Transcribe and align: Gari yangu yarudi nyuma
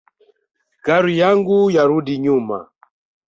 Gari 0.85 1.13
yangu 1.21 1.57
yarudi 1.75 2.13
nyuma 2.25 2.57